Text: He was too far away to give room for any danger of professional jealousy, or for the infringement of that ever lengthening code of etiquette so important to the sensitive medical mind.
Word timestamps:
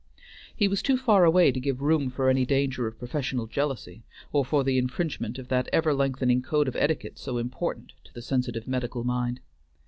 He 0.55 0.67
was 0.67 0.81
too 0.81 0.97
far 0.97 1.25
away 1.25 1.51
to 1.51 1.59
give 1.59 1.79
room 1.79 2.09
for 2.09 2.27
any 2.27 2.43
danger 2.43 2.87
of 2.87 2.97
professional 2.97 3.45
jealousy, 3.45 4.01
or 4.33 4.43
for 4.43 4.63
the 4.63 4.79
infringement 4.79 5.37
of 5.37 5.49
that 5.49 5.69
ever 5.71 5.93
lengthening 5.93 6.41
code 6.41 6.67
of 6.67 6.75
etiquette 6.75 7.19
so 7.19 7.37
important 7.37 7.93
to 8.05 8.11
the 8.11 8.23
sensitive 8.23 8.67
medical 8.67 9.03
mind. 9.03 9.41